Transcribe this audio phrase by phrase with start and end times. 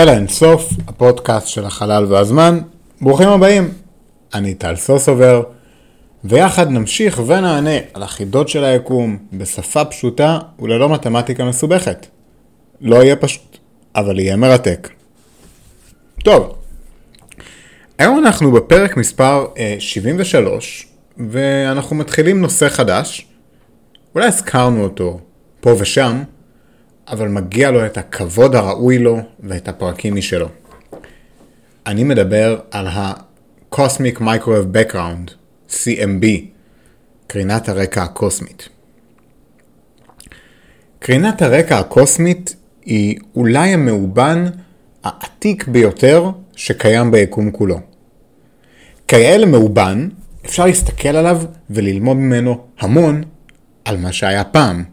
[0.00, 2.60] אל האינסוף, הפודקאסט של החלל והזמן.
[3.00, 3.68] ברוכים הבאים,
[4.34, 5.42] אני טל סוסובר,
[6.24, 12.06] ויחד נמשיך ונענה על החידות של היקום בשפה פשוטה וללא מתמטיקה מסובכת.
[12.80, 13.58] לא יהיה פשוט,
[13.96, 14.88] אבל יהיה מרתק.
[16.24, 16.54] טוב,
[17.98, 19.46] היום אנחנו בפרק מספר
[19.78, 20.86] 73,
[21.20, 23.26] אה, ואנחנו מתחילים נושא חדש.
[24.14, 25.20] אולי הזכרנו אותו
[25.60, 26.22] פה ושם,
[27.10, 30.48] אבל מגיע לו את הכבוד הראוי לו ואת הפרקים משלו.
[31.86, 35.30] אני מדבר על ה-Cosmic Microwave Background,
[35.70, 36.26] CMB,
[37.26, 38.68] קרינת הרקע הקוסמית.
[40.98, 44.44] קרינת הרקע הקוסמית היא אולי המאובן
[45.04, 47.80] העתיק ביותר שקיים ביקום כולו.
[49.08, 50.08] כיאה מאובן,
[50.46, 53.22] אפשר להסתכל עליו וללמוד ממנו המון
[53.84, 54.84] על מה שהיה פעם,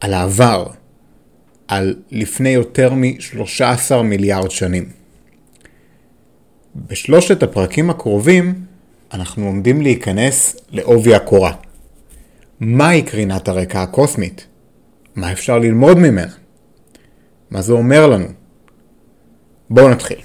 [0.00, 0.66] על העבר,
[1.68, 4.88] על לפני יותר מ-13 מיליארד שנים.
[6.76, 8.64] בשלושת הפרקים הקרובים
[9.12, 11.52] אנחנו עומדים להיכנס לעובי הקורה.
[12.60, 14.46] מהי קרינת הרקע הקוסמית?
[15.14, 16.32] מה אפשר ללמוד ממנה?
[17.50, 18.26] מה זה אומר לנו?
[19.70, 20.18] בואו נתחיל.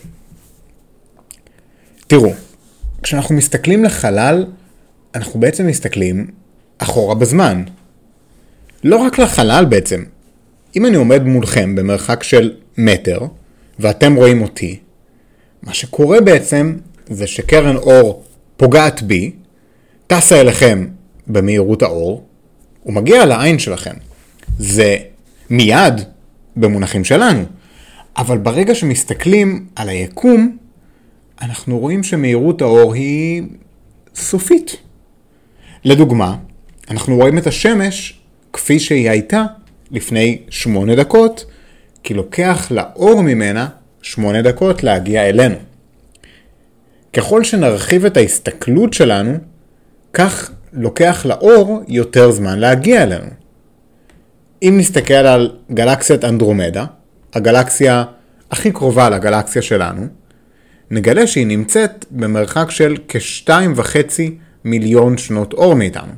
[2.07, 2.33] תראו,
[3.03, 4.45] כשאנחנו מסתכלים לחלל,
[5.15, 6.27] אנחנו בעצם מסתכלים
[6.77, 7.63] אחורה בזמן.
[8.83, 10.03] לא רק לחלל בעצם.
[10.75, 13.19] אם אני עומד מולכם במרחק של מטר,
[13.79, 14.79] ואתם רואים אותי,
[15.63, 16.77] מה שקורה בעצם
[17.09, 18.23] זה שקרן אור
[18.57, 19.31] פוגעת בי,
[20.07, 20.87] טסה אליכם
[21.27, 22.25] במהירות האור,
[22.85, 23.93] ומגיע לעין שלכם.
[24.59, 24.97] זה
[25.49, 25.93] מיד
[26.55, 27.43] במונחים שלנו,
[28.17, 30.57] אבל ברגע שמסתכלים על היקום,
[31.41, 33.43] אנחנו רואים שמהירות האור היא
[34.15, 34.77] סופית.
[35.83, 36.35] לדוגמה,
[36.89, 38.19] אנחנו רואים את השמש
[38.53, 39.45] כפי שהיא הייתה
[39.91, 41.45] לפני שמונה דקות,
[42.03, 43.67] כי לוקח לאור ממנה
[44.01, 45.55] שמונה דקות להגיע אלינו.
[47.13, 49.37] ככל שנרחיב את ההסתכלות שלנו,
[50.13, 53.29] כך לוקח לאור יותר זמן להגיע אלינו.
[54.61, 56.85] אם נסתכל על גלקסיית אנדרומדה,
[57.33, 58.03] הגלקסיה
[58.51, 60.07] הכי קרובה לגלקסיה שלנו,
[60.91, 66.11] נגלה שהיא נמצאת במרחק של כשתיים וחצי מיליון שנות אור מאיתנו.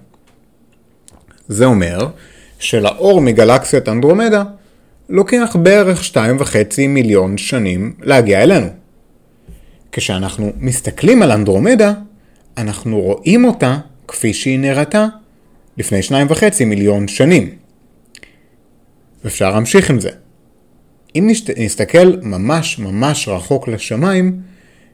[1.48, 2.08] זה אומר
[2.62, 4.44] שלאור מגלקסיית אנדרומדה
[5.10, 8.68] לוקח בערך שתיים וחצי מיליון שנים להגיע אלינו.
[9.92, 11.94] כשאנחנו מסתכלים על אנדרומדה,
[12.58, 13.78] אנחנו רואים אותה
[14.08, 15.08] כפי שהיא נראתה
[15.78, 17.50] לפני שניים וחצי מיליון שנים.
[19.24, 20.10] ואפשר להמשיך עם זה.
[21.16, 24.42] אם נסתכל ממש ממש רחוק לשמיים,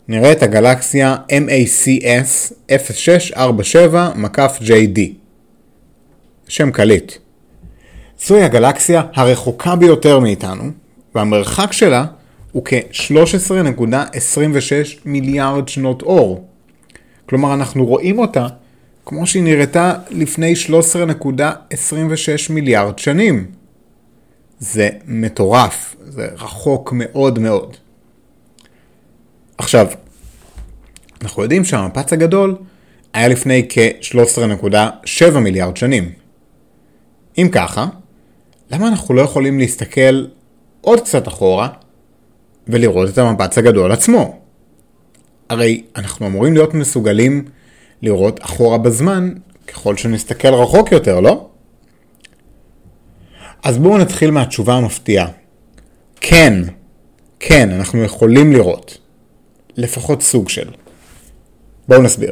[0.08, 2.54] נראה את הגלקסיה MACS
[3.36, 5.00] 0647-JD.
[6.48, 7.27] שם קליט.
[8.20, 10.64] זוהי הגלקסיה הרחוקה ביותר מאיתנו,
[11.16, 12.06] והמרחק שלה
[12.52, 16.48] הוא כ-13.26 מיליארד שנות אור.
[17.30, 18.48] כלומר, אנחנו רואים אותה
[19.06, 20.58] כמו שהיא נראתה לפני 13.26
[22.50, 23.46] מיליארד שנים.
[24.60, 27.78] זה מטורף, זה רחוק מאוד מאוד.
[29.58, 29.88] עכשיו,
[31.22, 32.56] אנחנו יודעים שהמפץ הגדול
[33.14, 36.12] היה לפני כ-13.7 מיליארד שנים.
[37.38, 37.86] אם ככה,
[38.72, 40.26] למה אנחנו לא יכולים להסתכל
[40.82, 41.70] עוד קצת אחורה
[42.68, 44.40] ולראות את המפץ הגדול עצמו?
[45.50, 47.46] הרי אנחנו אמורים להיות מסוגלים
[48.02, 49.34] לראות אחורה בזמן
[49.68, 51.50] ככל שנסתכל רחוק יותר, לא?
[53.64, 55.28] אז בואו נתחיל מהתשובה המפתיעה.
[56.22, 56.64] כן,
[57.40, 58.98] כן, אנחנו יכולים לראות.
[59.78, 60.70] לפחות סוג של.
[61.88, 62.32] בואו נסביר.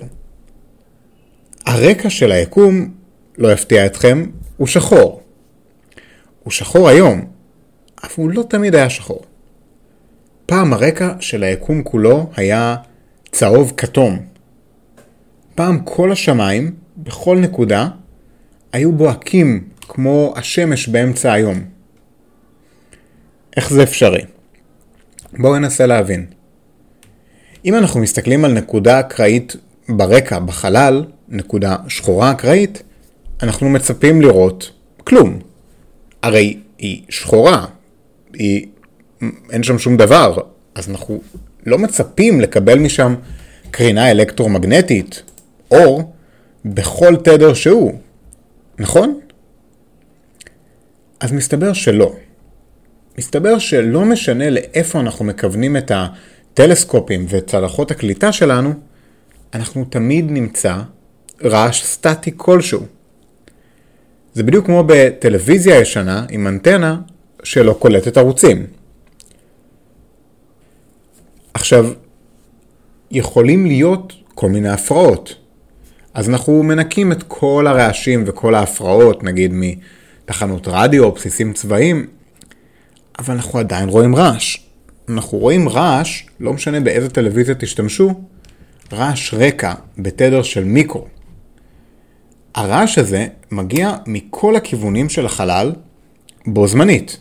[1.66, 2.94] הרקע של היקום,
[3.38, 4.26] לא יפתיע אתכם,
[4.58, 5.22] הוא שחור.
[6.46, 7.26] הוא שחור היום,
[8.06, 9.22] אף הוא לא תמיד היה שחור.
[10.46, 12.76] פעם הרקע של היקום כולו היה
[13.32, 14.20] צהוב כתום.
[15.56, 17.88] פעם כל השמיים, בכל נקודה,
[18.74, 21.62] היו בוהקים כמו השמש באמצע היום.
[23.58, 24.22] איך זה אפשרי?
[25.40, 26.26] בואו ננסה להבין.
[27.66, 29.56] אם אנחנו מסתכלים על נקודה אקראית
[29.90, 32.84] ברקע, בחלל, נקודה שחורה אקראית,
[33.44, 35.40] אנחנו מצפים לראות כלום.
[36.26, 37.66] הרי היא שחורה,
[38.34, 38.68] היא...
[39.52, 40.38] אין שם שום דבר,
[40.76, 41.22] אז אנחנו
[41.66, 43.16] לא מצפים לקבל משם
[43.72, 45.24] קרינה אלקטרומגנטית,
[45.72, 46.14] אור,
[46.66, 47.94] בכל תדר שהוא,
[48.80, 49.20] נכון?
[51.20, 52.16] אז מסתבר שלא.
[53.18, 58.74] מסתבר שלא משנה לאיפה אנחנו מכוונים את הטלסקופים וצלחות הקליטה שלנו,
[59.54, 60.78] אנחנו תמיד נמצא
[61.44, 62.86] רעש סטטי כלשהו.
[64.36, 67.02] זה בדיוק כמו בטלוויזיה ישנה עם אנטנה
[67.44, 68.66] שלא קולטת ערוצים.
[71.54, 71.92] עכשיו,
[73.12, 75.36] יכולים להיות כל מיני הפרעות.
[76.14, 82.08] אז אנחנו מנקים את כל הרעשים וכל ההפרעות, נגיד מתחנות רדיו או בסיסים צבאיים,
[83.20, 84.58] אבל אנחנו עדיין רואים רעש.
[85.10, 88.14] אנחנו רואים רעש, לא משנה באיזה טלוויזיה תשתמשו,
[88.94, 91.08] רעש רקע בתדר של מיקרו.
[92.56, 95.72] הרעש הזה מגיע מכל הכיוונים של החלל
[96.46, 97.20] בו זמנית.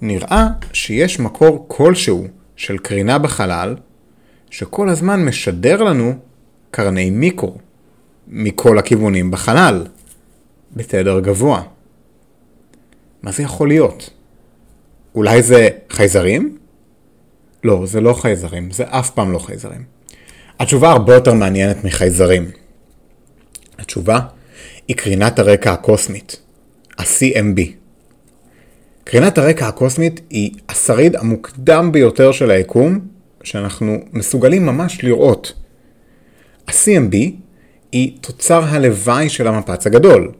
[0.00, 3.76] נראה שיש מקור כלשהו של קרינה בחלל,
[4.50, 6.12] שכל הזמן משדר לנו
[6.70, 7.56] קרני מיקרו
[8.28, 9.86] מכל הכיוונים בחלל,
[10.76, 11.62] בתדר גבוה.
[13.22, 14.10] מה זה יכול להיות?
[15.14, 16.58] אולי זה חייזרים?
[17.64, 19.84] לא, זה לא חייזרים, זה אף פעם לא חייזרים.
[20.60, 22.50] התשובה הרבה יותר מעניינת מחייזרים.
[23.80, 24.20] התשובה
[24.88, 26.40] היא קרינת הרקע הקוסמית,
[26.98, 27.60] ה-CMB.
[29.04, 33.00] קרינת הרקע הקוסמית היא השריד המוקדם ביותר של היקום,
[33.42, 35.52] שאנחנו מסוגלים ממש לראות.
[36.68, 37.16] ה-CMB
[37.92, 40.32] היא תוצר הלוואי של המפץ הגדול,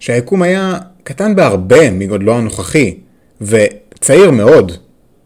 [0.00, 2.98] שהיקום היה קטן בהרבה מגודלו הנוכחי,
[3.40, 4.72] וצעיר מאוד,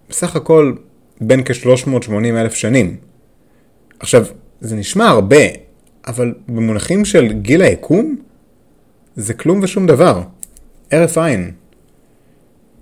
[0.08, 0.72] בסך הכל
[1.20, 2.96] בין כ-380 אלף שנים.
[3.98, 4.26] עכשיו,
[4.60, 5.37] זה נשמע הרבה,
[6.06, 8.16] אבל במונחים של גיל היקום,
[9.16, 10.22] זה כלום ושום דבר.
[10.93, 11.50] הרף עין.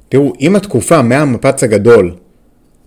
[0.08, 2.16] תראו, אם התקופה מהמפץ הגדול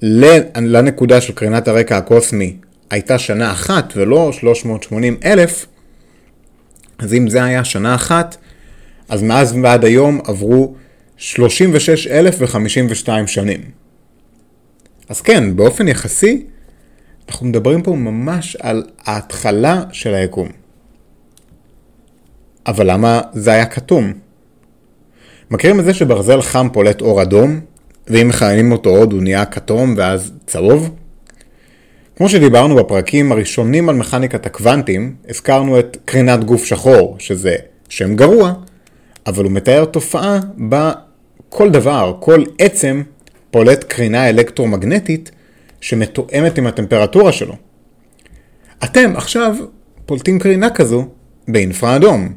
[0.01, 2.57] לנקודה של קרינת הרקע הקוסמי
[2.89, 5.65] הייתה שנה אחת ולא 380 אלף,
[6.97, 8.37] אז אם זה היה שנה אחת,
[9.09, 10.75] אז מאז ועד היום עברו
[11.17, 13.61] 36,052 שנים.
[15.09, 16.45] אז כן, באופן יחסי,
[17.29, 20.47] אנחנו מדברים פה ממש על ההתחלה של היקום.
[22.67, 24.13] אבל למה זה היה כתום?
[25.51, 27.59] מכירים את זה שברזל חם פולט אור אדום,
[28.07, 30.95] ואם מכהנים אותו עוד הוא נהיה כתום ואז צהוב?
[32.15, 37.55] כמו שדיברנו בפרקים הראשונים על מכניקת הקוונטים, הזכרנו את קרינת גוף שחור, שזה
[37.89, 38.53] שם גרוע,
[39.27, 40.91] אבל הוא מתאר תופעה בה
[41.49, 43.03] כל דבר, כל עצם,
[43.51, 45.31] פולט קרינה אלקטרומגנטית
[45.83, 47.55] שמתואמת עם הטמפרטורה שלו.
[48.83, 49.55] אתם עכשיו
[50.05, 51.07] פולטים קרינה כזו
[51.47, 52.33] באינפרה אדום,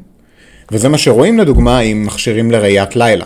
[0.71, 3.25] וזה מה שרואים לדוגמה עם מכשירים לראיית לילה.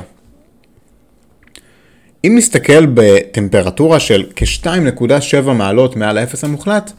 [2.24, 6.92] אם נסתכל בטמפרטורה של כ-2.7 מעלות מעל האפס המוחלט,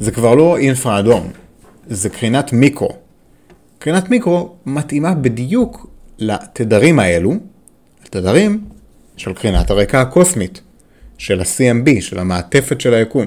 [0.00, 1.30] זה כבר לא אינפרה אדום,
[1.86, 2.96] זה קרינת מיקרו.
[3.78, 5.86] קרינת מיקרו מתאימה בדיוק
[6.18, 7.32] לתדרים האלו,
[8.04, 8.64] התדרים
[9.16, 10.60] של קרינת הרקע הקוסמית,
[11.18, 13.26] של ה-CMB, של המעטפת של היקום.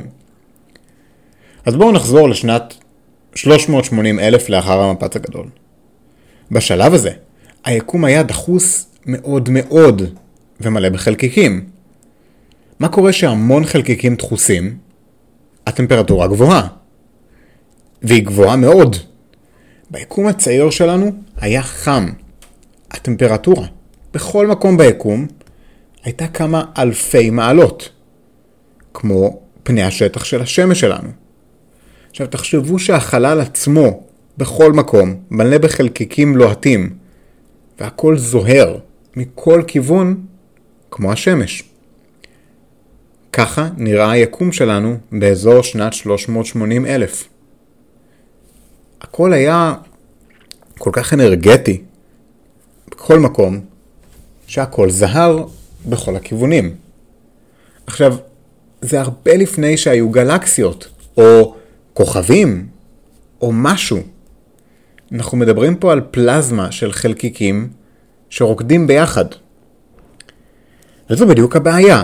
[1.66, 2.74] אז בואו נחזור לשנת
[3.36, 5.48] 380 אלף לאחר המפץ הגדול.
[6.52, 7.12] בשלב הזה,
[7.66, 10.02] היקום היה דחוס מאוד מאוד
[10.62, 11.66] ומלא בחלקיקים.
[12.80, 14.78] מה קורה שהמון חלקיקים דחוסים?
[15.68, 16.68] הטמפרטורה גבוהה.
[18.04, 18.96] והיא גבוהה מאוד.
[19.92, 22.10] ביקום הצעיר שלנו היה חם.
[22.92, 23.68] הטמפרטורה
[24.14, 25.28] בכל מקום ביקום
[26.04, 27.90] הייתה כמה אלפי מעלות.
[28.94, 31.10] כמו פני השטח של השמש שלנו.
[32.10, 34.04] עכשיו תחשבו שהחלל עצמו
[34.38, 36.96] בכל מקום מלא בחלקיקים לוהטים
[37.80, 38.78] והכל זוהר
[39.16, 40.26] מכל כיוון
[40.92, 41.64] כמו השמש.
[43.32, 47.28] ככה נראה היקום שלנו באזור שנת 380 אלף.
[49.02, 49.74] הכל היה
[50.78, 51.82] כל כך אנרגטי
[52.92, 53.60] בכל מקום,
[54.48, 55.46] שהכל זהר
[55.86, 56.76] בכל הכיוונים.
[57.88, 58.16] עכשיו,
[58.82, 61.56] זה הרבה לפני שהיו גלקסיות, או
[61.94, 62.68] כוכבים,
[63.42, 64.00] או משהו.
[65.12, 67.70] אנחנו מדברים פה על פלזמה של חלקיקים
[68.30, 69.26] שרוקדים ביחד.
[71.10, 72.04] וזו בדיוק הבעיה.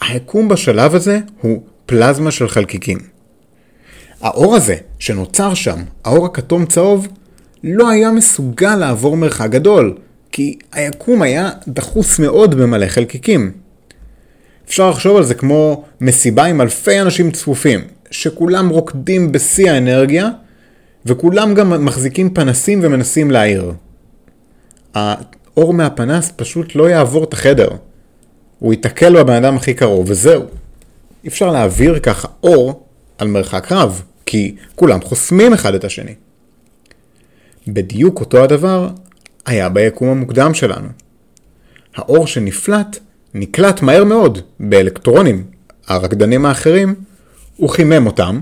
[0.00, 2.98] היקום בשלב הזה הוא פלזמה של חלקיקים.
[4.20, 7.08] האור הזה שנוצר שם, האור הכתום צהוב,
[7.64, 9.96] לא היה מסוגל לעבור מרחק גדול,
[10.40, 13.52] כי היקום היה דחוס מאוד במלא חלקיקים.
[14.66, 17.80] אפשר לחשוב על זה כמו מסיבה עם אלפי אנשים צפופים,
[18.10, 20.28] שכולם רוקדים בשיא האנרגיה,
[21.06, 23.72] וכולם גם מחזיקים פנסים ומנסים להעיר.
[24.94, 27.70] האור מהפנס פשוט לא יעבור את החדר.
[28.58, 30.44] הוא ייתקל בבן אדם הכי קרוב, וזהו.
[31.26, 32.86] אפשר להעביר ככה אור
[33.18, 36.14] על מרחק רב, כי כולם חוסמים אחד את השני.
[37.68, 38.88] בדיוק אותו הדבר
[39.46, 40.88] היה ביקום המוקדם שלנו.
[41.96, 42.98] האור שנפלט
[43.34, 45.44] נקלט מהר מאוד באלקטרונים.
[45.86, 46.94] הרקדנים האחרים,
[47.56, 48.40] הוא חימם אותם,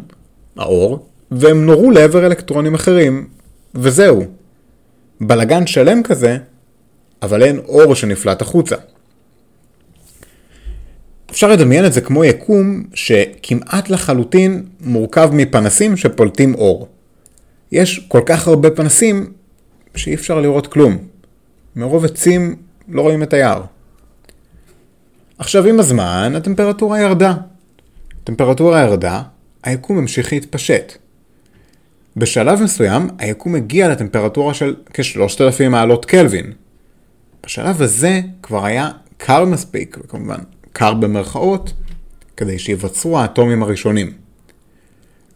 [0.57, 3.28] האור, והם נורו לעבר אלקטרונים אחרים,
[3.75, 4.25] וזהו.
[5.21, 6.38] בלגן שלם כזה,
[7.23, 8.76] אבל אין אור שנפלט החוצה.
[11.31, 16.88] אפשר לדמיין את זה כמו יקום שכמעט לחלוטין מורכב מפנסים שפולטים אור.
[17.73, 19.33] יש כל כך הרבה פנסים
[19.99, 20.99] שאי אפשר לראות כלום.
[21.76, 22.57] מרוב עצים
[22.88, 23.62] לא רואים את היער.
[25.38, 27.35] עכשיו עם הזמן הטמפרטורה ירדה.
[28.23, 29.23] הטמפרטורה ירדה,
[29.62, 30.93] היקום המשיך להתפשט.
[32.17, 36.52] בשלב מסוים היקום הגיע לטמפרטורה של כ-3000 מעלות קלווין.
[37.43, 40.38] בשלב הזה כבר היה קר מספיק, וכמובן
[40.73, 41.73] קר במרכאות,
[42.37, 44.12] כדי שיווצרו האטומים הראשונים.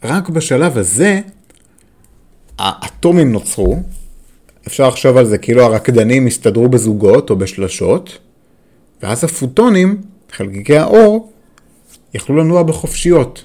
[0.05, 1.21] רק בשלב הזה
[2.59, 3.83] האטומים נוצרו,
[4.67, 8.19] אפשר לחשוב על זה כאילו הרקדנים הסתדרו בזוגות או בשלשות,
[9.03, 10.01] ואז הפוטונים,
[10.33, 11.33] חלקיקי האור,
[12.15, 13.45] יכלו לנוע בחופשיות.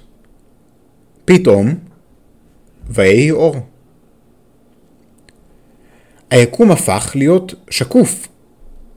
[1.25, 1.75] פתאום,
[2.89, 3.55] ויהי אור.
[6.29, 8.27] היקום הפך להיות שקוף.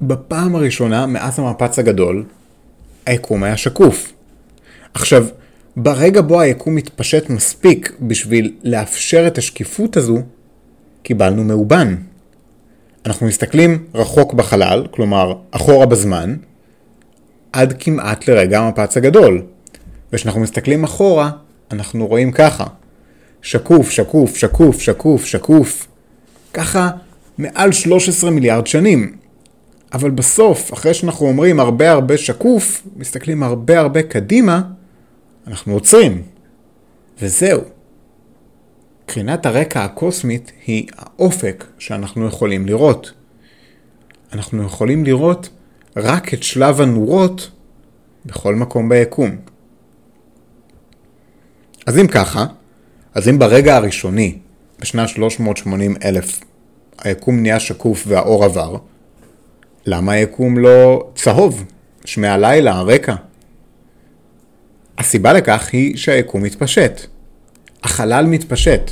[0.03, 2.25] בפעם הראשונה מאז המפץ הגדול,
[3.07, 4.13] היקום היה שקוף.
[4.95, 5.27] עכשיו,
[5.77, 10.19] ברגע בו היקום מתפשט מספיק בשביל לאפשר את השקיפות הזו,
[11.03, 11.95] קיבלנו מאובן.
[13.07, 16.37] אנחנו מסתכלים רחוק בחלל, כלומר אחורה בזמן,
[17.53, 19.43] עד כמעט לרגע המפץ הגדול.
[20.13, 21.31] וכשאנחנו מסתכלים אחורה,
[21.71, 22.67] אנחנו רואים ככה.
[23.43, 25.87] שקוף, שקוף, שקוף, שקוף, שקוף.
[26.53, 26.91] ככה
[27.39, 29.17] מעל 13 מיליארד שנים.
[29.93, 34.63] אבל בסוף, אחרי שאנחנו אומרים הרבה הרבה שקוף, מסתכלים הרבה הרבה קדימה,
[35.47, 36.23] אנחנו עוצרים.
[37.23, 37.61] וזהו.
[39.13, 43.13] קרינת הרקע הקוסמית היא האופק שאנחנו יכולים לראות.
[44.33, 45.49] אנחנו יכולים לראות
[45.97, 47.51] רק את שלב הנורות
[48.27, 49.37] בכל מקום ביקום.
[51.87, 52.47] אז אם ככה,
[53.15, 54.39] אז אם ברגע הראשוני,
[54.81, 56.41] בשנת 380 אלף,
[56.99, 58.77] היקום נהיה שקוף והאור עבר,
[59.87, 61.65] למה היקום לא צהוב?
[62.05, 63.15] שמהלילה, הרקע.
[64.99, 67.01] הסיבה לכך היא שהיקום מתפשט.
[67.85, 68.91] החלל מתפשט.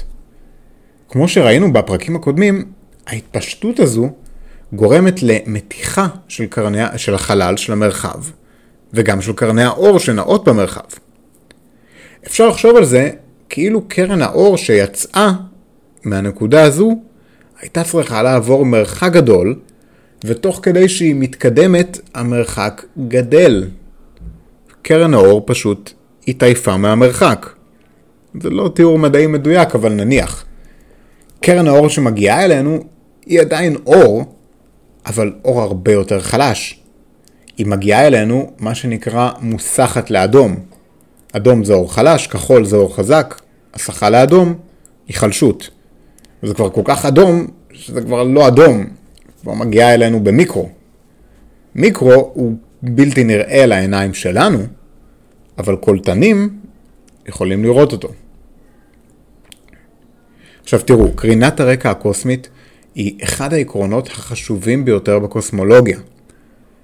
[1.09, 2.65] כמו שראינו בפרקים הקודמים,
[3.07, 4.11] ההתפשטות הזו
[4.73, 8.23] גורמת למתיחה של, קרני, של החלל, של המרחב,
[8.95, 10.81] וגם של קרני האור שנעות במרחב.
[12.27, 13.11] אפשר לחשוב על זה
[13.49, 15.33] כאילו קרן האור שיצאה
[16.05, 16.99] מהנקודה הזו
[17.61, 19.55] הייתה צריכה לעבור מרחק גדול,
[20.25, 23.69] ותוך כדי שהיא מתקדמת, המרחק גדל.
[24.83, 25.93] קרן האור פשוט
[26.29, 27.51] התעייפה מהמרחק.
[28.43, 30.45] זה לא תיאור מדעי מדויק, אבל נניח.
[31.41, 32.79] קרן האור שמגיעה אלינו
[33.27, 34.25] היא עדיין אור,
[35.07, 36.81] אבל אור הרבה יותר חלש.
[37.57, 40.57] היא מגיעה אלינו מה שנקרא מוסחת לאדום.
[41.33, 43.41] אדום זה אור חלש, כחול זה אור חזק,
[43.75, 44.55] הסחה לאדום
[45.09, 45.71] היא חלשות.
[46.43, 48.87] וזה כבר כל כך אדום, שזה כבר לא אדום,
[49.43, 50.69] כבר מגיעה אלינו במיקרו.
[51.75, 54.59] מיקרו הוא בלתי נראה לעיניים שלנו,
[55.59, 56.59] אבל קולטנים
[57.29, 58.09] יכולים לראות אותו.
[60.69, 62.49] עכשיו תראו, קרינת הרקע הקוסמית
[62.95, 65.99] היא אחד העקרונות החשובים ביותר בקוסמולוגיה,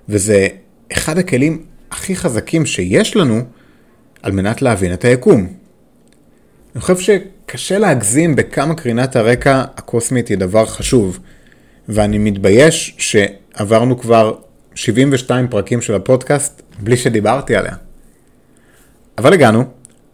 [0.08, 0.48] וזה
[0.92, 3.40] אחד הכלים הכי חזקים שיש לנו
[4.22, 5.52] על מנת להבין את היקום.
[6.74, 11.18] אני חושב שקשה להגזים בכמה קרינת הרקע הקוסמית היא דבר חשוב,
[11.88, 14.34] ואני מתבייש שעברנו כבר
[14.74, 17.74] 72 פרקים של הפודקאסט בלי שדיברתי עליה.
[19.18, 19.64] אבל הגענו,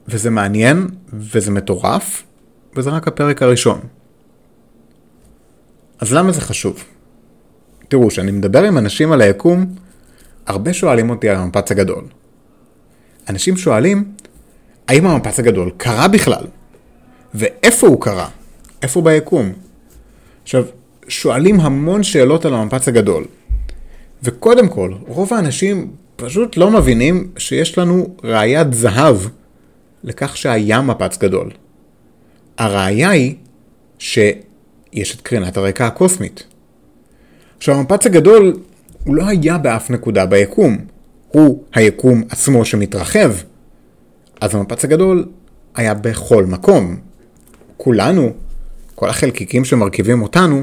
[0.08, 2.22] וזה מעניין, וזה מטורף,
[2.76, 3.80] וזה רק הפרק הראשון.
[5.98, 6.84] אז למה זה חשוב?
[7.88, 9.74] תראו, כשאני מדבר עם אנשים על היקום,
[10.46, 12.04] הרבה שואלים אותי על המפץ הגדול.
[13.28, 14.12] אנשים שואלים,
[14.88, 16.44] האם המפץ הגדול קרה בכלל?
[17.34, 18.28] ואיפה הוא קרה?
[18.82, 19.52] איפה ביקום?
[20.42, 20.64] עכשיו,
[21.08, 23.24] שואלים המון שאלות על המפץ הגדול.
[24.22, 29.16] וקודם כל, רוב האנשים פשוט לא מבינים שיש לנו ראיית זהב
[30.04, 31.50] לכך שהיה מפץ גדול.
[32.60, 33.34] הראיה היא
[33.98, 36.44] שיש את קרינת הרקע הקוסמית.
[37.56, 38.56] עכשיו, המפץ הגדול
[39.04, 40.78] הוא לא היה באף נקודה ביקום,
[41.28, 43.32] הוא היקום עצמו שמתרחב.
[44.40, 45.28] אז המפץ הגדול
[45.74, 46.96] היה בכל מקום.
[47.76, 48.32] כולנו,
[48.94, 50.62] כל החלקיקים שמרכיבים אותנו,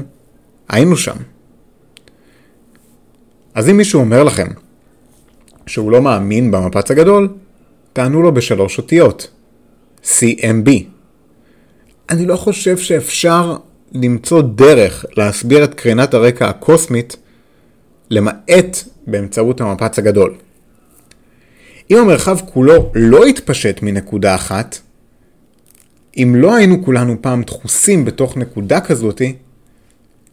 [0.68, 1.16] היינו שם.
[3.54, 4.46] אז אם מישהו אומר לכם
[5.66, 7.28] שהוא לא מאמין במפץ הגדול,
[7.92, 9.30] תענו לו בשלוש אותיות.
[10.04, 10.97] CMB.
[12.10, 13.56] אני לא חושב שאפשר
[13.92, 17.16] למצוא דרך להסביר את קרינת הרקע הקוסמית
[18.10, 20.34] למעט באמצעות המפץ הגדול.
[21.90, 24.78] אם המרחב כולו לא יתפשט מנקודה אחת,
[26.16, 29.36] אם לא היינו כולנו פעם דחוסים בתוך נקודה כזאתי,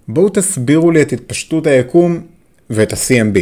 [0.07, 2.21] בואו תסבירו לי את התפשטות היקום
[2.69, 3.39] ואת ה-CMB.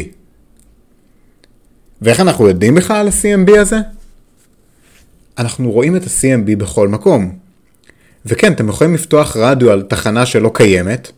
[2.02, 3.78] ואיך אנחנו יודעים בכלל על ה-CMB הזה?
[5.38, 7.43] אנחנו רואים את ה-CMB בכל מקום.
[8.26, 11.12] וכן, אתם יכולים לפתוח רדיו על תחנה שלא קיימת,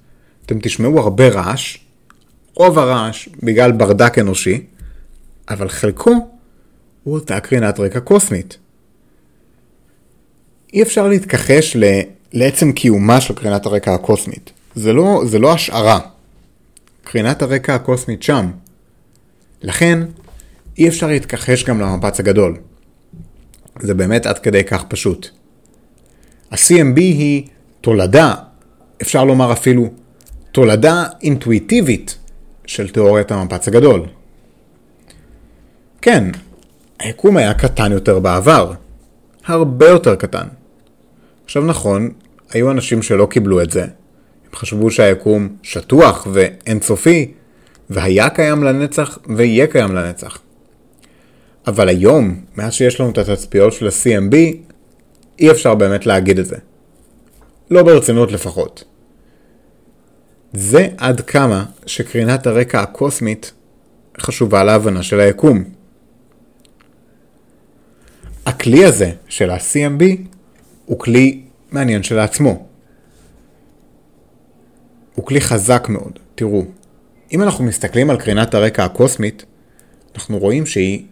[0.46, 1.78] אתם תשמעו הרבה רעש,
[2.56, 4.64] רוב הרעש בגלל ברדק אנושי,
[5.50, 6.30] אבל חלקו
[7.04, 8.58] הוא אותה קרינת רקע קוסמית.
[10.74, 11.84] אי אפשר להתכחש ל...
[12.34, 14.52] לעצם קיומה של קרינת הרקע הקוסמית.
[14.76, 16.00] זה לא, זה לא השערה.
[17.04, 18.52] קרינת הרקע הקוסמית שם.
[19.62, 20.00] לכן,
[20.78, 22.58] אי אפשר להתכחש גם למפץ הגדול.
[23.80, 25.30] זה באמת עד כדי כך פשוט.
[26.56, 27.44] ה-CMB היא
[27.82, 28.34] תולדה,
[29.02, 29.90] אפשר לומר אפילו
[30.52, 32.18] תולדה אינטואיטיבית
[32.66, 34.02] של תיאוריית המפץ הגדול.
[36.02, 36.24] כן,
[37.00, 38.74] היקום היה קטן יותר בעבר.
[39.46, 40.48] הרבה יותר קטן.
[41.46, 42.10] עכשיו נכון,
[42.52, 43.82] היו אנשים שלא קיבלו את זה.
[43.82, 47.32] הם חשבו שהיקום שטוח ואינסופי,
[47.90, 50.40] והיה קיים לנצח ויהיה קיים לנצח.
[51.68, 54.36] אבל היום, מאז שיש לנו את התצפיות של ה-CMB,
[55.40, 56.58] אי אפשר באמת להגיד את זה.
[57.72, 58.84] לא ברצינות לפחות.
[60.54, 63.54] זה עד כמה שקרינת הרקע הקוסמית
[64.20, 65.64] חשובה להבנה של היקום.
[68.46, 70.04] הכלי הזה של ה-CMB
[70.86, 72.68] הוא כלי מעניין שלעצמו.
[75.16, 76.20] הוא כלי חזק מאוד.
[76.36, 76.66] תראו,
[77.32, 79.46] אם אנחנו מסתכלים על קרינת הרקע הקוסמית,
[80.16, 81.06] אנחנו רואים שהיא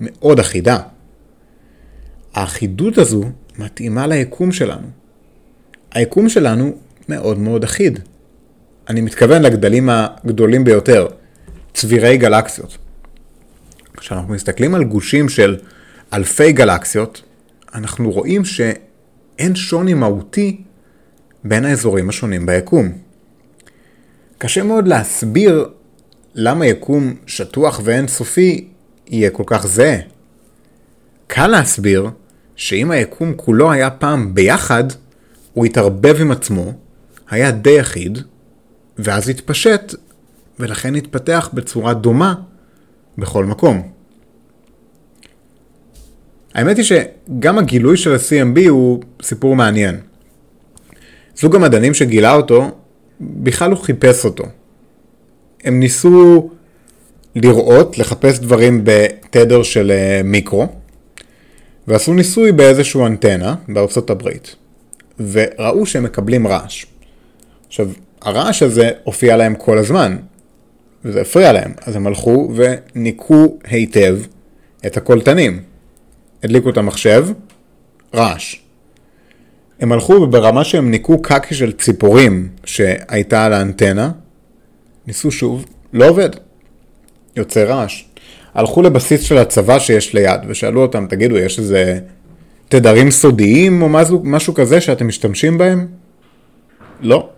[0.00, 0.78] מאוד אחידה.
[2.34, 3.24] האחידות הזו
[3.58, 4.86] מתאימה ליקום שלנו.
[5.92, 6.72] היקום שלנו
[7.08, 7.98] מאוד מאוד אחיד.
[8.88, 11.06] אני מתכוון לגדלים הגדולים ביותר,
[11.74, 12.78] צבירי גלקסיות.
[13.96, 15.56] כשאנחנו מסתכלים על גושים של
[16.12, 17.22] אלפי גלקסיות,
[17.74, 20.62] אנחנו רואים שאין שוני מהותי
[21.44, 22.92] בין האזורים השונים ביקום.
[24.38, 25.68] קשה מאוד להסביר
[26.34, 28.68] למה יקום שטוח ואינסופי
[29.06, 29.98] יהיה כל כך זהה.
[31.26, 32.10] קל להסביר
[32.60, 34.84] שאם היקום כולו היה פעם ביחד,
[35.52, 36.72] הוא התערבב עם עצמו,
[37.30, 38.18] היה די אחיד,
[38.98, 39.94] ואז התפשט,
[40.58, 42.34] ולכן התפתח בצורה דומה
[43.18, 43.88] בכל מקום.
[46.54, 50.00] האמת היא שגם הגילוי של ה-CMB הוא סיפור מעניין.
[51.36, 52.70] זוג המדענים שגילה אותו,
[53.20, 54.44] בכלל לא חיפש אותו.
[55.64, 56.50] הם ניסו
[57.34, 60.79] לראות, לחפש דברים בתדר של אה, מיקרו,
[61.90, 64.56] ועשו ניסוי באיזשהו אנטנה בארצות הברית,
[65.18, 66.86] וראו שהם מקבלים רעש.
[67.66, 67.90] עכשיו,
[68.22, 70.16] הרעש הזה הופיע להם כל הזמן,
[71.04, 74.18] וזה הפריע להם, אז הם הלכו וניקו היטב
[74.86, 75.62] את הקולטנים.
[76.42, 77.26] הדליקו את המחשב,
[78.14, 78.56] רעש.
[79.80, 84.10] הם הלכו ברמה שהם ניקו קקי של ציפורים שהייתה על האנטנה,
[85.06, 86.30] ניסו שוב, לא עובד.
[87.36, 88.04] יוצא רעש.
[88.54, 92.00] הלכו לבסיס של הצבא שיש ליד ושאלו אותם, תגידו, יש איזה
[92.68, 95.86] תדרים סודיים או משהו, משהו כזה שאתם משתמשים בהם?
[97.00, 97.28] לא.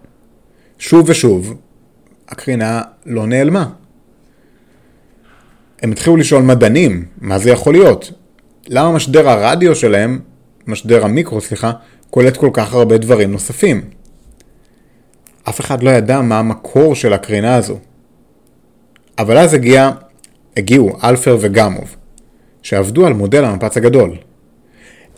[0.79, 1.55] שוב ושוב,
[2.29, 3.68] הקרינה לא נעלמה.
[5.83, 8.12] הם התחילו לשאול מדענים, מה זה יכול להיות?
[8.68, 10.20] למה משדר הרדיו שלהם,
[10.66, 11.72] משדר המיקרו, סליחה,
[12.11, 13.83] קולט כל כך הרבה דברים נוספים?
[15.48, 17.79] אף אחד לא ידע מה המקור של הקרינה הזו.
[19.18, 19.90] אבל אז הגיע,
[20.57, 21.97] הגיעו אלפר וגמוב,
[22.62, 24.17] שעבדו על מודל המפץ הגדול.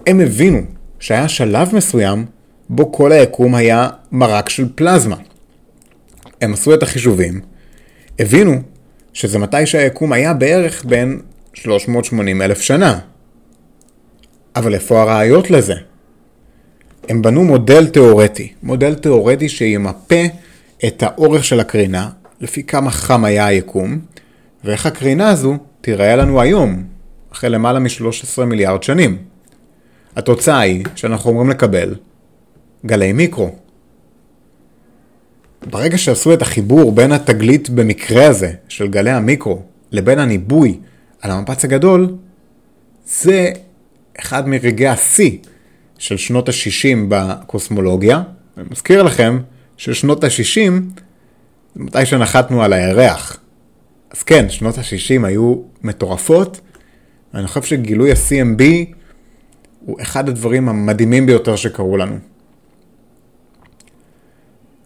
[0.07, 0.61] הם הבינו
[1.01, 2.27] שהיה שלב מסוים
[2.69, 5.17] בו כל היקום היה מרק של פלזמה.
[6.41, 7.41] הם עשו את החישובים,
[8.19, 8.55] הבינו
[9.13, 11.21] שזה מתי שהיקום היה בערך בין
[11.55, 12.99] 380 אלף שנה.
[14.57, 15.75] אבל איפה הראיות לזה?
[17.09, 20.25] הם בנו מודל תיאורטי, מודל תיאורטי שימפה
[20.87, 23.99] את האורך של הקרינה, לפי כמה חם היה היקום,
[24.65, 26.85] ואיך הקרינה הזו תיראה לנו היום,
[27.33, 29.19] אחרי למעלה מ-13 מיליארד שנים.
[30.17, 31.95] התוצאה היא שאנחנו אמורים לקבל
[32.87, 33.55] גלי מיקרו.
[35.71, 40.79] ברגע שעשו את החיבור בין התגלית במקרה הזה של גלי המיקרו לבין הניבוי
[41.21, 42.15] על המפץ הגדול,
[43.07, 43.53] זה
[44.21, 45.39] אחד מרגעי השיא
[45.99, 48.23] של שנות ה-60 בקוסמולוגיה.
[48.57, 49.39] אני מזכיר לכם
[49.77, 50.73] ששנות ה-60
[51.75, 53.39] זה מתי שנחתנו על הירח.
[54.15, 56.61] אז כן, שנות ה-60 היו מטורפות,
[57.35, 58.63] ואני חושב שגילוי ה-CMB
[59.81, 62.19] הוא אחד הדברים המדהימים ביותר שקרו לנו.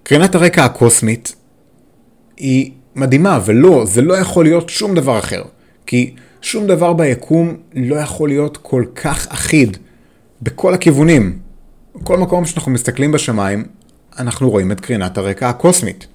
[0.03, 1.35] קרינת הרקע הקוסמית
[2.37, 5.43] היא מדהימה, ולא, זה לא יכול להיות שום דבר אחר.
[5.87, 9.77] כי שום דבר ביקום לא יכול להיות כל כך אחיד
[10.43, 11.39] בכל הכיוונים.
[11.95, 13.65] בכל מקום שאנחנו מסתכלים בשמיים,
[14.19, 16.07] אנחנו רואים את קרינת הרקע הקוסמית.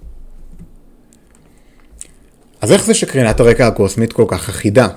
[2.63, 4.87] אז איך זה שקרינת הרקע הקוסמית כל כך אחידה?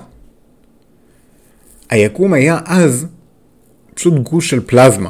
[1.89, 3.07] היקום היה אז
[3.93, 5.09] פשוט גוש של פלזמה.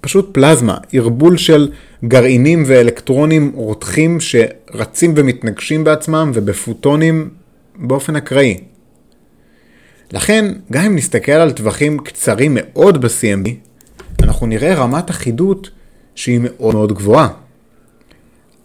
[0.00, 1.72] פשוט פלזמה, ערבול של
[2.04, 7.30] גרעינים ואלקטרונים רותחים שרצים ומתנגשים בעצמם ובפוטונים
[7.76, 8.60] באופן אקראי.
[10.12, 13.48] לכן, גם אם נסתכל על טווחים קצרים מאוד ב-CMB,
[14.22, 15.70] אנחנו נראה רמת אחידות
[16.14, 17.28] שהיא מאוד מאוד גבוהה.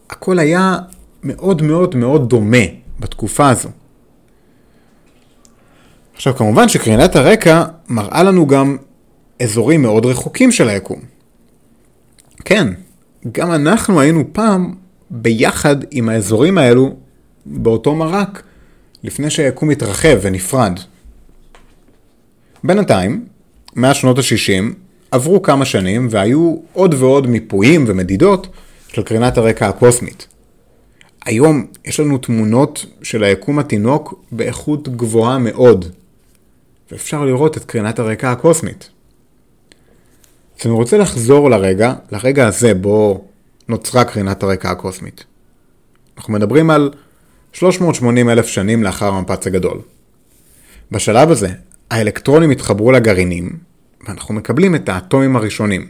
[0.10, 0.78] הכל היה
[1.24, 3.70] מאוד מאוד מאוד דומה בתקופה הזו.
[6.16, 8.78] עכשיו כמובן שקרינת הרקע מראה לנו גם
[9.42, 11.00] אזורים מאוד רחוקים של היקום.
[12.46, 12.68] כן,
[13.32, 14.76] גם אנחנו היינו פעם
[15.10, 16.96] ביחד עם האזורים האלו
[17.46, 18.44] באותו מרק
[19.04, 20.80] לפני שהיקום התרחב ונפרד.
[22.64, 23.26] בינתיים,
[23.76, 24.64] מאז שנות ה-60,
[25.12, 28.48] עברו כמה שנים והיו עוד ועוד מיפויים ומדידות
[28.88, 30.28] של קרינת הרקע הקוסמית.
[31.26, 35.86] היום יש לנו תמונות של היקום התינוק באיכות גבוהה מאוד,
[36.92, 38.90] ואפשר לראות את קרינת הרקע הקוסמית.
[40.60, 43.26] אז אני רוצה לחזור לרגע, לרגע הזה בו
[43.68, 45.24] נוצרה קרינת הרקע הקוסמית.
[46.18, 46.92] אנחנו מדברים על
[47.54, 49.82] 380 אלף שנים לאחר המפץ הגדול.
[50.92, 51.50] בשלב הזה,
[51.92, 53.50] האלקטרונים התחברו לגרעינים,
[54.08, 55.88] ואנחנו מקבלים את האטומים הראשונים.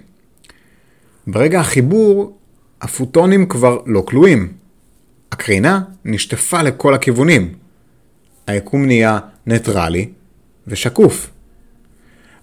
[1.27, 2.37] ברגע החיבור,
[2.81, 4.62] הפוטונים כבר לא כלואים.
[5.33, 7.53] הקרינה נשטפה לכל הכיוונים.
[8.47, 10.09] היקום נהיה ניטרלי
[10.67, 11.31] ושקוף.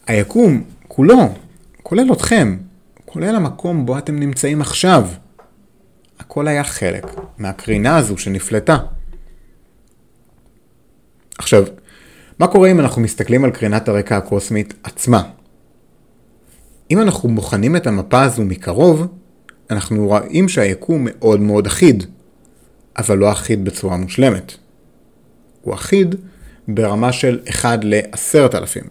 [0.07, 1.35] היקום כולו,
[1.83, 2.57] כולל אתכם,
[3.05, 5.09] כולל המקום בו אתם נמצאים עכשיו,
[6.19, 7.07] הכל היה חלק
[7.39, 8.79] מהקרינה הזו שנפלטה.
[11.39, 11.65] עכשיו,
[12.39, 15.23] מה קורה אם אנחנו מסתכלים על קרינת הרקע הקוסמית עצמה?
[16.91, 19.07] אם אנחנו בוחנים את המפה הזו מקרוב,
[19.71, 22.05] אנחנו רואים שהיקום מאוד מאוד אחיד,
[22.99, 24.53] אבל לא אחיד בצורה מושלמת.
[25.63, 26.15] הוא אחיד
[26.69, 28.87] ברמה של 1 ל-10,000,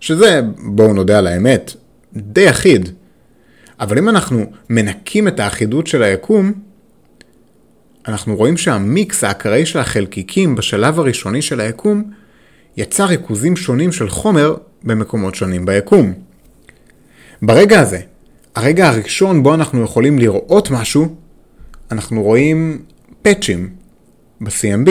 [0.00, 1.72] שזה, בואו נודה על האמת,
[2.16, 2.88] די אחיד.
[3.80, 6.52] אבל אם אנחנו מנקים את האחידות של היקום,
[8.08, 12.10] אנחנו רואים שהמיקס האקראי של החלקיקים בשלב הראשוני של היקום
[12.76, 16.12] יצר ריכוזים שונים של חומר במקומות שונים ביקום.
[17.42, 18.00] ברגע הזה,
[18.54, 21.14] הרגע הראשון בו אנחנו יכולים לראות משהו,
[21.90, 22.82] אנחנו רואים
[23.22, 23.68] פאצ'ים
[24.40, 24.90] ב-CMB.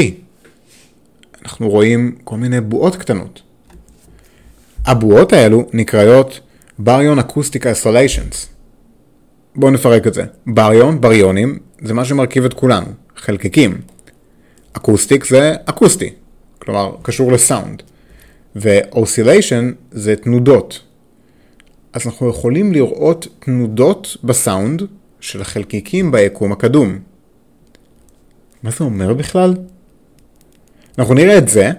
[1.44, 3.42] אנחנו רואים כל מיני בועות קטנות.
[4.86, 6.40] הבועות האלו נקראות
[6.80, 8.48] Baryon Acoustic Oscillations.
[9.56, 10.24] בואו נפרק את זה.
[10.48, 12.88] בריון, בריונים, זה מה שמרכיב את כולנו,
[13.18, 13.82] חלקיקים.
[14.74, 16.10] Acoustic זה אקוסטי,
[16.60, 17.84] כלומר קשור לסאונד.
[18.56, 20.80] ו oscillation זה תנודות.
[21.94, 24.82] אז אנחנו יכולים לראות תנודות בסאונד
[25.20, 27.00] של החלקיקים ביקום הקדום.
[28.64, 29.54] מה זה אומר בכלל?
[31.00, 31.72] אנחנו נראה את זה,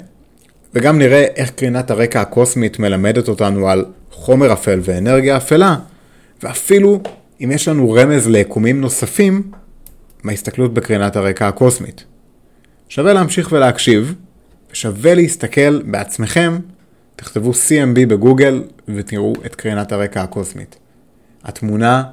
[0.75, 5.77] וגם נראה איך קרינת הרקע הקוסמית מלמדת אותנו על חומר אפל ואנרגיה אפלה,
[6.43, 7.01] ואפילו
[7.45, 9.51] אם יש לנו רמז ליקומים נוספים
[10.23, 12.05] מההסתכלות בקרינת הרקע הקוסמית.
[12.89, 14.15] שווה להמשיך ולהקשיב,
[14.73, 16.59] ושווה להסתכל בעצמכם,
[17.17, 20.77] תכתבו CMB בגוגל ותראו את קרינת הרקע הקוסמית.
[21.45, 22.05] התמונה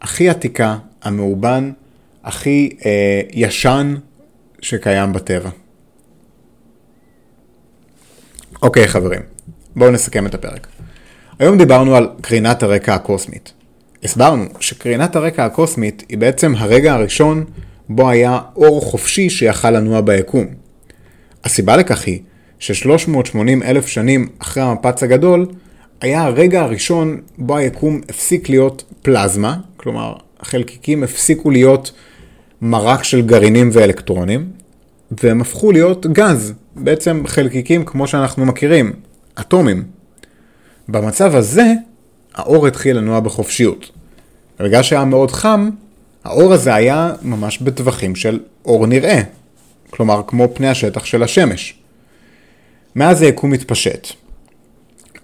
[0.00, 1.72] הכי עתיקה, המאובן,
[2.24, 3.94] הכי אה, ישן
[4.60, 5.50] שקיים בטבע.
[8.62, 9.20] אוקיי חברים,
[9.76, 10.66] בואו נסכם את הפרק.
[11.38, 13.52] היום דיברנו על קרינת הרקע הקוסמית.
[14.04, 17.44] הסברנו שקרינת הרקע הקוסמית היא בעצם הרגע הראשון
[17.88, 20.46] בו היה אור חופשי שיכל לנוע ביקום.
[21.44, 22.20] הסיבה לכך היא
[22.58, 25.46] ש-380 אלף שנים אחרי המפץ הגדול,
[26.00, 31.92] היה הרגע הראשון בו היקום הפסיק להיות פלזמה, כלומר החלקיקים הפסיקו להיות
[32.62, 34.50] מרק של גרעינים ואלקטרונים,
[35.22, 38.92] והם הפכו להיות גז, בעצם חלקיקים כמו שאנחנו מכירים,
[39.40, 39.84] אטומים.
[40.88, 41.72] במצב הזה,
[42.34, 43.90] האור התחיל לנוע בחופשיות.
[44.60, 45.70] בגלל שהיה מאוד חם,
[46.24, 49.22] האור הזה היה ממש בטווחים של אור נראה,
[49.90, 51.74] כלומר כמו פני השטח של השמש.
[52.96, 54.08] מאז היקום מתפשט.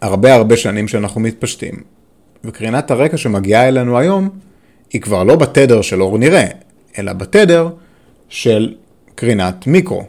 [0.01, 1.74] הרבה הרבה שנים שאנחנו מתפשטים,
[2.44, 4.29] וקרינת הרקע שמגיעה אלינו היום
[4.92, 6.46] היא כבר לא בתדר של אור נראה,
[6.98, 7.68] אלא בתדר
[8.29, 8.74] של
[9.14, 10.05] קרינת מיקרו.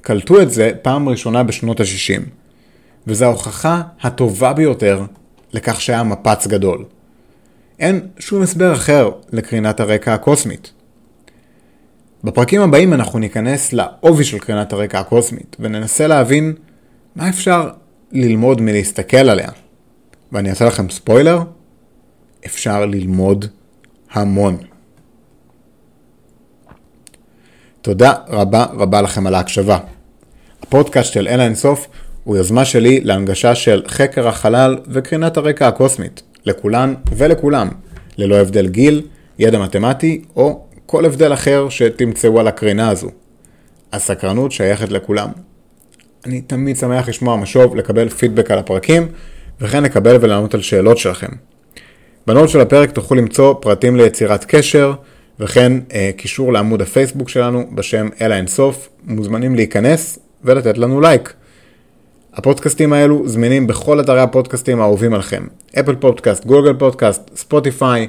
[0.00, 2.20] קלטו את זה פעם ראשונה בשנות ה-60,
[3.06, 5.04] וזו ההוכחה הטובה ביותר
[5.52, 6.84] לכך שהיה מפץ גדול.
[7.78, 10.72] אין שום הסבר אחר לקרינת הרקע הקוסמית.
[12.24, 16.54] בפרקים הבאים אנחנו ניכנס לעובי של קרינת הרקע הקוסמית, וננסה להבין
[17.16, 17.70] מה אפשר
[18.12, 19.48] ללמוד מלהסתכל עליה.
[20.32, 21.42] ואני אעשה לכם ספוילר,
[22.46, 23.46] אפשר ללמוד
[24.12, 24.56] המון.
[27.82, 29.78] תודה רבה רבה לכם על ההקשבה.
[30.62, 31.88] הפודקאסט של אין אינסוף
[32.24, 37.68] הוא יוזמה שלי להנגשה של חקר החלל וקרינת הרקע הקוסמית, לכולן ולכולם,
[38.18, 39.02] ללא הבדל גיל,
[39.38, 43.08] ידע מתמטי או כל הבדל אחר שתמצאו על הקרינה הזו.
[43.92, 45.28] הסקרנות שייכת לכולם.
[46.26, 49.08] אני תמיד שמח לשמוע משוב, לקבל פידבק על הפרקים,
[49.60, 51.30] וכן לקבל ולענות על שאלות שלכם.
[52.26, 54.92] בנוט של הפרק תוכלו למצוא פרטים ליצירת קשר,
[55.40, 61.32] וכן אה, קישור לעמוד הפייסבוק שלנו בשם אל האינסוף, מוזמנים להיכנס ולתת לנו לייק.
[62.34, 65.46] הפודקאסטים האלו זמינים בכל אתרי הפודקאסטים האהובים עליכם,
[65.80, 68.08] אפל פודקאסט, גוגל פודקאסט, ספוטיפיי,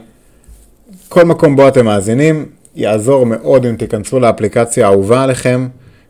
[1.09, 5.67] כל מקום בו אתם מאזינים, יעזור מאוד אם תיכנסו לאפליקציה האהובה עליכם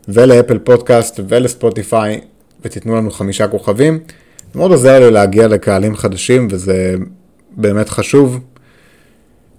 [0.08, 2.20] ולאפל פודקאסט ולספוטיפיי
[2.64, 3.98] ותיתנו לנו חמישה כוכבים.
[4.54, 6.94] מאוד עוזר לי להגיע לקהלים חדשים וזה
[7.50, 8.40] באמת חשוב.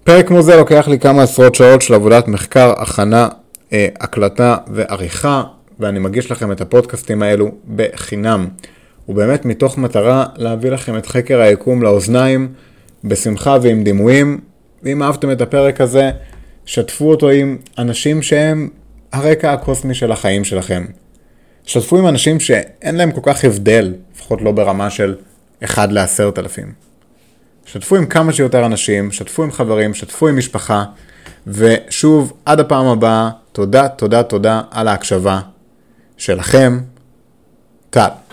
[0.06, 3.28] פרק כמו זה לוקח לי כמה עשרות שעות של עבודת מחקר, הכנה,
[3.72, 5.42] אה, הקלטה ועריכה,
[5.80, 8.48] ואני מגיש לכם את הפודקאסטים האלו בחינם.
[9.08, 12.52] ובאמת מתוך מטרה להביא לכם את חקר היקום לאוזניים,
[13.04, 14.40] בשמחה ועם דימויים.
[14.82, 16.10] ואם אהבתם את הפרק הזה,
[16.66, 18.68] שתפו אותו עם אנשים שהם
[19.12, 20.84] הרקע הקוסמי של החיים שלכם.
[21.64, 25.14] שתפו עם אנשים שאין להם כל כך הבדל, לפחות לא ברמה של
[25.64, 26.85] 1 ל-10,000.
[27.66, 30.84] שתפו עם כמה שיותר אנשים, שתפו עם חברים, שתפו עם משפחה,
[31.46, 35.40] ושוב, עד הפעם הבאה, תודה, תודה, תודה על ההקשבה
[36.16, 36.78] שלכם.
[37.90, 38.25] טל.